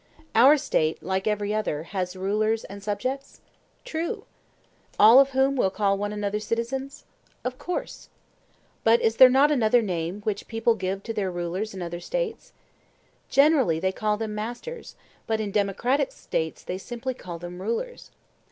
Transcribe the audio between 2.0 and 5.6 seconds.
rulers and subjects? True. All of whom